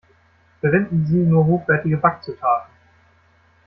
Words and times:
Verwenden 0.61 1.05
Sie 1.05 1.17
nur 1.17 1.45
hochwertige 1.45 1.97
Backzutaten! 1.97 2.71